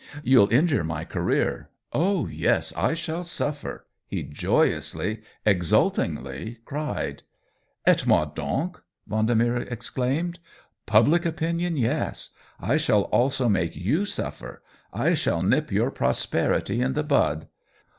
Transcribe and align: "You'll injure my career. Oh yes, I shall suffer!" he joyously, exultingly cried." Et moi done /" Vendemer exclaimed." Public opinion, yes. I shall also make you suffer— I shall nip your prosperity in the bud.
"You'll 0.23 0.51
injure 0.51 0.83
my 0.83 1.05
career. 1.05 1.69
Oh 1.93 2.25
yes, 2.27 2.73
I 2.75 2.95
shall 2.95 3.23
suffer!" 3.23 3.85
he 4.07 4.23
joyously, 4.23 5.21
exultingly 5.45 6.57
cried." 6.65 7.21
Et 7.85 8.07
moi 8.07 8.25
done 8.25 8.71
/" 8.91 9.07
Vendemer 9.07 9.61
exclaimed." 9.71 10.39
Public 10.97 11.23
opinion, 11.23 11.77
yes. 11.77 12.31
I 12.59 12.77
shall 12.77 13.03
also 13.11 13.47
make 13.47 13.75
you 13.75 14.05
suffer— 14.05 14.63
I 14.91 15.13
shall 15.13 15.43
nip 15.43 15.71
your 15.71 15.91
prosperity 15.91 16.81
in 16.81 16.93
the 16.93 17.03
bud. 17.03 17.47